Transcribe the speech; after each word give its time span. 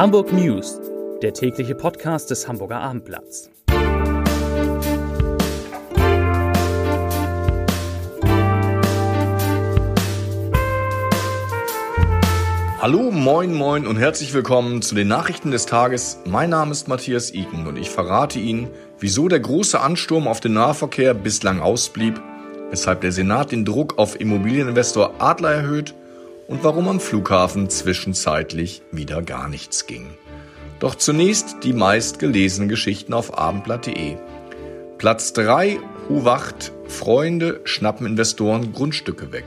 Hamburg 0.00 0.32
News, 0.32 0.80
der 1.20 1.34
tägliche 1.34 1.74
Podcast 1.74 2.30
des 2.30 2.48
Hamburger 2.48 2.80
Abendblatts. 2.80 3.50
Hallo, 12.78 13.10
moin, 13.10 13.52
moin 13.52 13.86
und 13.86 13.98
herzlich 13.98 14.32
willkommen 14.32 14.80
zu 14.80 14.94
den 14.94 15.06
Nachrichten 15.06 15.50
des 15.50 15.66
Tages. 15.66 16.18
Mein 16.24 16.48
Name 16.48 16.72
ist 16.72 16.88
Matthias 16.88 17.34
Iken 17.34 17.66
und 17.66 17.76
ich 17.76 17.90
verrate 17.90 18.38
Ihnen, 18.38 18.70
wieso 18.98 19.28
der 19.28 19.40
große 19.40 19.78
Ansturm 19.78 20.28
auf 20.28 20.40
den 20.40 20.54
Nahverkehr 20.54 21.12
bislang 21.12 21.60
ausblieb, 21.60 22.18
weshalb 22.70 23.02
der 23.02 23.12
Senat 23.12 23.52
den 23.52 23.66
Druck 23.66 23.98
auf 23.98 24.18
Immobilieninvestor 24.18 25.12
Adler 25.18 25.52
erhöht 25.52 25.94
und 26.50 26.64
warum 26.64 26.88
am 26.88 26.98
Flughafen 26.98 27.70
zwischenzeitlich 27.70 28.82
wieder 28.90 29.22
gar 29.22 29.48
nichts 29.48 29.86
ging. 29.86 30.08
Doch 30.80 30.96
zunächst 30.96 31.62
die 31.62 31.72
meistgelesenen 31.72 32.68
Geschichten 32.68 33.14
auf 33.14 33.38
abendblatt.de. 33.38 34.16
Platz 34.98 35.32
3, 35.32 35.78
Huwacht, 36.08 36.72
Freunde 36.88 37.60
schnappen 37.64 38.04
Investoren 38.04 38.72
Grundstücke 38.72 39.30
weg. 39.30 39.44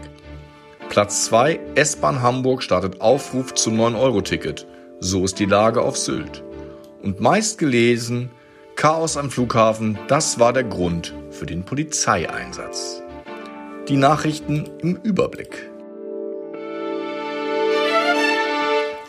Platz 0.88 1.26
2, 1.26 1.59
S-Bahn 1.76 2.21
Hamburg 2.21 2.63
startet 2.63 3.02
Aufruf 3.02 3.54
zum 3.54 3.77
9-Euro-Ticket. 3.79 4.65
So 5.01 5.26
ist 5.26 5.40
die 5.40 5.45
Lage 5.45 5.81
auf 5.81 5.98
Sylt. 5.98 6.41
Und 7.01 7.20
meistgelesen, 7.20 8.31
Chaos 8.76 9.17
am 9.17 9.29
Flughafen, 9.29 9.99
das 10.07 10.40
war 10.40 10.54
der 10.54 10.63
Grund 10.63 11.13
für 11.31 11.45
den 11.45 11.65
Polizeieinsatz. 11.65 13.04
Die 13.90 13.98
Nachrichten 13.98 14.70
im 14.79 14.95
Überblick. 15.04 15.73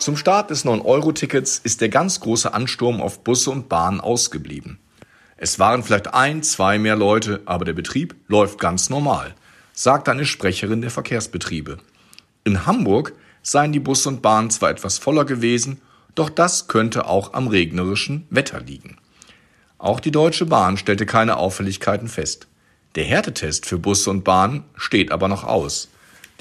Zum 0.05 0.17
Start 0.17 0.51
des 0.51 0.65
9-Euro-Tickets 0.65 1.57
ist 1.63 1.81
der 1.81 1.89
ganz 1.89 2.19
große 2.19 2.53
Ansturm 2.53 3.01
auf 3.01 3.23
Busse 3.23 3.49
und 3.49 3.69
Bahnen 3.69 3.99
ausgeblieben. 3.99 4.77
Es 5.35 5.57
waren 5.57 5.81
vielleicht 5.81 6.13
ein, 6.13 6.43
zwei 6.43 6.77
mehr 6.77 6.95
Leute, 6.95 7.41
aber 7.45 7.65
der 7.65 7.73
Betrieb 7.73 8.13
läuft 8.27 8.59
ganz 8.59 8.91
normal, 8.91 9.33
sagt 9.73 10.07
eine 10.07 10.27
Sprecherin 10.27 10.81
der 10.81 10.91
Verkehrsbetriebe. 10.91 11.79
In 12.43 12.67
Hamburg 12.67 13.13
seien 13.41 13.71
die 13.71 13.79
Busse 13.79 14.09
und 14.09 14.21
Bahnen 14.21 14.51
zwar 14.51 14.69
etwas 14.69 14.99
voller 14.99 15.25
gewesen, 15.25 15.81
doch 16.13 16.29
das 16.29 16.67
könnte 16.67 17.07
auch 17.07 17.33
am 17.33 17.47
regnerischen 17.47 18.27
Wetter 18.29 18.61
liegen. 18.61 18.97
Auch 19.79 19.99
die 19.99 20.11
Deutsche 20.11 20.45
Bahn 20.45 20.77
stellte 20.77 21.07
keine 21.07 21.37
Auffälligkeiten 21.37 22.09
fest. 22.09 22.45
Der 22.93 23.05
Härtetest 23.05 23.65
für 23.65 23.79
Busse 23.79 24.11
und 24.11 24.23
Bahnen 24.23 24.65
steht 24.75 25.11
aber 25.11 25.27
noch 25.27 25.43
aus. 25.43 25.89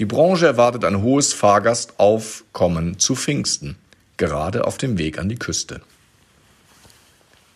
Die 0.00 0.06
Branche 0.06 0.46
erwartet 0.46 0.84
ein 0.84 1.02
hohes 1.02 1.32
Fahrgastaufkommen 1.32 2.98
zu 2.98 3.14
Pfingsten, 3.14 3.76
gerade 4.16 4.66
auf 4.66 4.76
dem 4.76 4.98
Weg 4.98 5.20
an 5.20 5.28
die 5.28 5.38
Küste. 5.38 5.82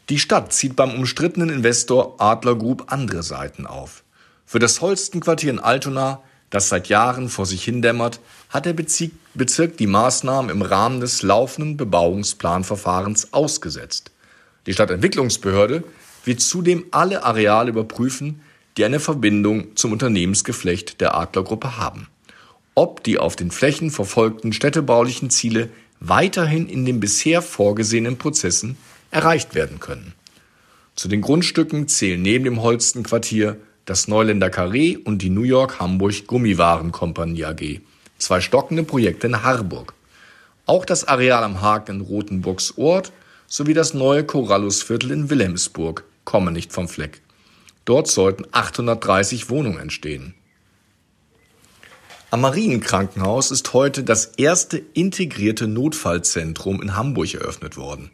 Die 0.08 0.20
Stadt 0.20 0.53
zieht 0.53 0.77
beim 0.77 0.94
umstrittenen 0.94 1.50
Investor 1.50 2.14
Adler 2.19 2.55
Group 2.55 2.92
andere 2.92 3.25
Seiten 3.25 3.66
auf. 3.66 4.05
Für 4.47 4.61
das 4.61 4.81
Holstenquartier 4.81 5.50
in 5.50 5.59
Altona, 5.59 6.22
das 6.50 6.69
seit 6.69 6.89
Jahren 6.89 7.28
vor 7.28 7.44
sich 7.44 7.64
hindämmert, 7.64 8.20
hat 8.50 8.66
der 8.66 8.72
Bezirk 8.72 9.77
die 9.77 9.89
Maßnahmen 9.89 10.48
im 10.48 10.62
Rahmen 10.62 11.00
des 11.00 11.22
laufenden 11.22 11.77
Bebauungsplanverfahrens 11.77 13.33
ausgesetzt. 13.33 14.12
Die 14.66 14.75
Stadtentwicklungsbehörde 14.75 15.83
wird 16.25 16.41
zudem 16.41 16.84
alle 16.92 17.25
Areale 17.25 17.70
überprüfen, 17.70 18.42
die 18.77 18.84
eine 18.84 19.00
Verbindung 19.00 19.75
zum 19.75 19.91
Unternehmensgeflecht 19.91 21.00
der 21.00 21.16
Adlergruppe 21.16 21.78
haben 21.78 22.06
ob 22.78 23.02
die 23.02 23.18
auf 23.18 23.34
den 23.34 23.50
Flächen 23.50 23.90
verfolgten 23.90 24.52
städtebaulichen 24.52 25.30
Ziele 25.30 25.68
weiterhin 25.98 26.68
in 26.68 26.86
den 26.86 27.00
bisher 27.00 27.42
vorgesehenen 27.42 28.18
Prozessen 28.18 28.76
erreicht 29.10 29.56
werden 29.56 29.80
können. 29.80 30.14
Zu 30.94 31.08
den 31.08 31.20
Grundstücken 31.20 31.88
zählen 31.88 32.22
neben 32.22 32.44
dem 32.44 32.62
Holstenquartier 32.62 33.56
das 33.84 34.06
Neuländer 34.06 34.47
Carré 34.47 34.97
und 34.97 35.22
die 35.22 35.30
New 35.30 35.42
York 35.42 35.80
Hamburg 35.80 36.28
Gummiwarenkompanie 36.28 37.47
AG, 37.47 37.80
zwei 38.16 38.41
stockende 38.41 38.84
Projekte 38.84 39.26
in 39.26 39.42
Harburg. 39.42 39.94
Auch 40.64 40.84
das 40.84 41.03
Areal 41.03 41.42
am 41.42 41.60
Haken 41.60 41.97
in 41.97 42.00
Rothenburgs 42.03 42.74
Ort 42.78 43.10
sowie 43.48 43.74
das 43.74 43.92
neue 43.92 44.22
Corallusviertel 44.22 45.10
in 45.10 45.30
Wilhelmsburg 45.30 46.04
kommen 46.24 46.54
nicht 46.54 46.72
vom 46.72 46.86
Fleck. 46.86 47.22
Dort 47.86 48.06
sollten 48.06 48.44
830 48.53 49.50
Wohnungen 49.50 49.80
entstehen. 49.80 50.34
Am 52.31 52.43
Marienkrankenhaus 52.43 53.50
ist 53.50 53.72
heute 53.72 54.05
das 54.05 54.27
erste 54.37 54.77
integrierte 54.77 55.66
Notfallzentrum 55.66 56.83
in 56.83 56.94
Hamburg 56.94 57.33
eröffnet 57.33 57.78
worden. 57.78 58.11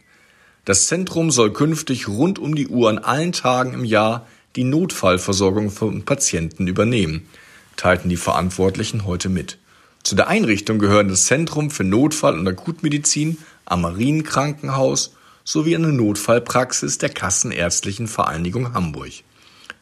Das 0.64 0.86
Zentrum 0.86 1.32
soll 1.32 1.52
künftig 1.52 2.06
rund 2.06 2.38
um 2.38 2.54
die 2.54 2.68
Uhr 2.68 2.90
an 2.90 2.98
allen 2.98 3.32
Tagen 3.32 3.74
im 3.74 3.84
Jahr 3.84 4.28
die 4.54 4.62
Notfallversorgung 4.62 5.72
von 5.72 6.04
Patienten 6.04 6.68
übernehmen, 6.68 7.26
teilten 7.74 8.08
die 8.08 8.16
Verantwortlichen 8.16 9.04
heute 9.04 9.28
mit. 9.28 9.58
Zu 10.04 10.14
der 10.14 10.28
Einrichtung 10.28 10.78
gehören 10.78 11.08
das 11.08 11.24
Zentrum 11.24 11.72
für 11.72 11.82
Notfall- 11.82 12.38
und 12.38 12.46
Akutmedizin 12.46 13.38
am 13.64 13.80
Marienkrankenhaus 13.80 15.16
sowie 15.42 15.74
eine 15.74 15.92
Notfallpraxis 15.92 16.98
der 16.98 17.10
Kassenärztlichen 17.10 18.06
Vereinigung 18.06 18.74
Hamburg. 18.74 19.10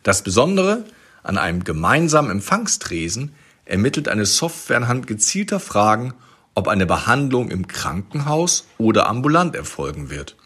Das 0.02 0.22
Besondere 0.22 0.84
an 1.22 1.36
einem 1.36 1.64
gemeinsamen 1.64 2.30
Empfangstresen 2.30 3.32
ermittelt 3.72 4.06
eine 4.08 4.26
Software 4.26 4.76
anhand 4.76 5.06
gezielter 5.06 5.58
Fragen, 5.58 6.12
ob 6.54 6.68
eine 6.68 6.84
Behandlung 6.84 7.50
im 7.50 7.66
Krankenhaus 7.66 8.66
oder 8.76 9.08
ambulant 9.08 9.56
erfolgen 9.56 10.10
wird. 10.10 10.36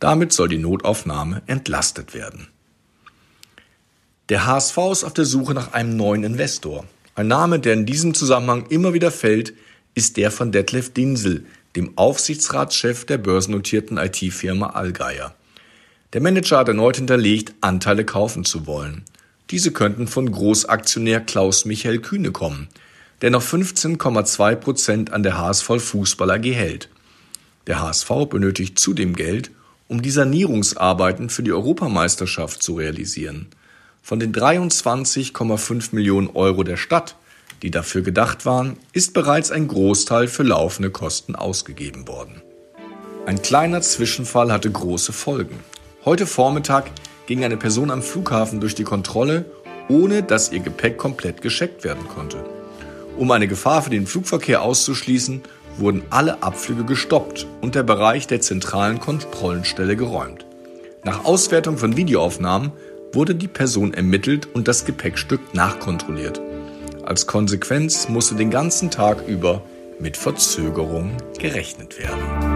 Damit 0.00 0.32
soll 0.32 0.48
die 0.48 0.56
Notaufnahme 0.56 1.42
entlastet 1.46 2.14
werden. 2.14 2.48
Der 4.30 4.46
HSV 4.46 4.78
ist 4.90 5.04
auf 5.04 5.12
der 5.12 5.26
Suche 5.26 5.52
nach 5.52 5.74
einem 5.74 5.98
neuen 5.98 6.24
Investor. 6.24 6.86
Ein 7.14 7.28
Name, 7.28 7.60
der 7.60 7.74
in 7.74 7.84
diesem 7.84 8.14
Zusammenhang 8.14 8.66
immer 8.70 8.94
wieder 8.94 9.10
fällt, 9.10 9.52
ist 9.94 10.16
der 10.16 10.30
von 10.30 10.50
Detlef 10.50 10.94
Dinsel, 10.94 11.44
dem 11.76 11.96
Aufsichtsratschef 11.98 13.04
der 13.04 13.18
börsennotierten 13.18 13.98
IT-Firma 13.98 14.70
Allgeier. 14.70 15.34
Der 16.14 16.22
Manager 16.22 16.58
hat 16.58 16.68
erneut 16.68 16.96
hinterlegt, 16.96 17.52
Anteile 17.60 18.06
kaufen 18.06 18.46
zu 18.46 18.66
wollen. 18.66 19.04
Diese 19.50 19.70
könnten 19.70 20.08
von 20.08 20.30
Großaktionär 20.30 21.20
Klaus 21.20 21.64
Michael 21.64 22.00
Kühne 22.00 22.32
kommen, 22.32 22.68
der 23.22 23.30
noch 23.30 23.42
15,2 23.42 24.56
Prozent 24.56 25.12
an 25.12 25.22
der 25.22 25.38
HSV 25.38 25.78
Fußball 25.78 26.30
AG 26.32 26.44
hält. 26.44 26.88
Der 27.68 27.80
HSV 27.80 28.10
benötigt 28.28 28.78
zudem 28.78 29.14
Geld, 29.14 29.50
um 29.88 30.02
die 30.02 30.10
Sanierungsarbeiten 30.10 31.30
für 31.30 31.44
die 31.44 31.52
Europameisterschaft 31.52 32.60
zu 32.62 32.74
realisieren. 32.74 33.46
Von 34.02 34.18
den 34.18 34.32
23,5 34.32 35.94
Millionen 35.94 36.28
Euro 36.30 36.64
der 36.64 36.76
Stadt, 36.76 37.16
die 37.62 37.70
dafür 37.70 38.02
gedacht 38.02 38.46
waren, 38.46 38.76
ist 38.92 39.14
bereits 39.14 39.52
ein 39.52 39.68
Großteil 39.68 40.26
für 40.26 40.42
laufende 40.42 40.90
Kosten 40.90 41.36
ausgegeben 41.36 42.08
worden. 42.08 42.42
Ein 43.26 43.42
kleiner 43.42 43.80
Zwischenfall 43.80 44.52
hatte 44.52 44.70
große 44.70 45.12
Folgen. 45.12 45.58
Heute 46.04 46.26
Vormittag 46.26 46.90
ging 47.26 47.44
eine 47.44 47.56
Person 47.56 47.90
am 47.90 48.02
Flughafen 48.02 48.60
durch 48.60 48.74
die 48.74 48.84
Kontrolle, 48.84 49.44
ohne 49.88 50.22
dass 50.22 50.52
ihr 50.52 50.60
Gepäck 50.60 50.96
komplett 50.96 51.42
gescheckt 51.42 51.84
werden 51.84 52.08
konnte. 52.08 52.38
Um 53.16 53.30
eine 53.30 53.48
Gefahr 53.48 53.82
für 53.82 53.90
den 53.90 54.06
Flugverkehr 54.06 54.62
auszuschließen, 54.62 55.42
wurden 55.78 56.02
alle 56.10 56.42
Abflüge 56.42 56.84
gestoppt 56.84 57.46
und 57.60 57.74
der 57.74 57.82
Bereich 57.82 58.26
der 58.26 58.40
zentralen 58.40 59.00
Kontrollenstelle 59.00 59.96
geräumt. 59.96 60.46
Nach 61.04 61.24
Auswertung 61.24 61.78
von 61.78 61.96
Videoaufnahmen 61.96 62.72
wurde 63.12 63.34
die 63.34 63.48
Person 63.48 63.94
ermittelt 63.94 64.48
und 64.54 64.68
das 64.68 64.84
Gepäckstück 64.84 65.54
nachkontrolliert. 65.54 66.40
Als 67.04 67.26
Konsequenz 67.26 68.08
musste 68.08 68.34
den 68.34 68.50
ganzen 68.50 68.90
Tag 68.90 69.26
über 69.28 69.62
mit 70.00 70.16
Verzögerungen 70.16 71.16
gerechnet 71.38 71.98
werden. 71.98 72.55